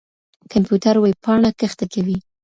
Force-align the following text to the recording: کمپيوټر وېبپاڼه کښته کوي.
کمپيوټر 0.51 0.95
وېبپاڼه 0.99 1.49
کښته 1.59 1.85
کوي. 1.93 2.17